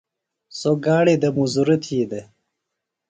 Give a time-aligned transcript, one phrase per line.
[0.59, 2.25] سوۡ گاڑیۡ دےۡ مزدُرُری تھی دےۡ۔